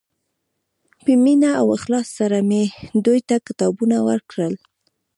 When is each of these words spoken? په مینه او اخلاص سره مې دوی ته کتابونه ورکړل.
په 1.03 1.11
مینه 1.23 1.49
او 1.59 1.67
اخلاص 1.77 2.07
سره 2.19 2.37
مې 2.49 2.63
دوی 3.05 3.19
ته 3.27 3.35
کتابونه 3.47 3.97
ورکړل. 4.09 4.53